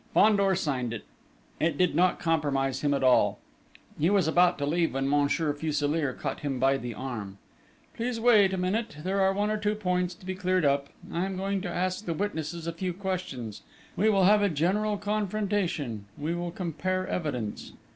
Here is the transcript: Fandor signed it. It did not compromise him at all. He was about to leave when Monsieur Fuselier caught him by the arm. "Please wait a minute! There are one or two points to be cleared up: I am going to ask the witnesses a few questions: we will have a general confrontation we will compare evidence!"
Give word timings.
Fandor 0.15 0.55
signed 0.55 0.93
it. 0.93 1.03
It 1.59 1.77
did 1.77 1.93
not 1.93 2.19
compromise 2.19 2.81
him 2.81 2.91
at 2.95 3.03
all. 3.03 3.37
He 3.99 4.09
was 4.09 4.27
about 4.27 4.57
to 4.57 4.65
leave 4.65 4.95
when 4.95 5.07
Monsieur 5.07 5.53
Fuselier 5.53 6.11
caught 6.11 6.39
him 6.39 6.57
by 6.57 6.77
the 6.77 6.95
arm. 6.95 7.37
"Please 7.95 8.19
wait 8.19 8.51
a 8.51 8.57
minute! 8.57 8.97
There 9.03 9.21
are 9.21 9.31
one 9.31 9.51
or 9.51 9.57
two 9.59 9.75
points 9.75 10.15
to 10.15 10.25
be 10.25 10.33
cleared 10.33 10.65
up: 10.65 10.89
I 11.13 11.27
am 11.27 11.37
going 11.37 11.61
to 11.61 11.69
ask 11.69 12.03
the 12.03 12.15
witnesses 12.15 12.65
a 12.65 12.73
few 12.73 12.93
questions: 12.93 13.61
we 13.95 14.09
will 14.09 14.23
have 14.23 14.41
a 14.41 14.49
general 14.49 14.97
confrontation 14.97 16.05
we 16.17 16.33
will 16.33 16.49
compare 16.49 17.05
evidence!" 17.07 17.73